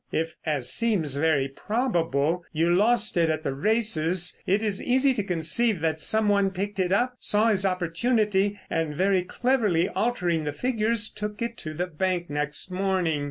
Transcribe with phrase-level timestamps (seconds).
[0.11, 5.23] If, as seems very probable, you lost it at the races, it is easy to
[5.23, 10.53] conceive that some one picked it up, saw his opportunity, and very cleverly altering the
[10.53, 13.19] figures took it to the bank next morning."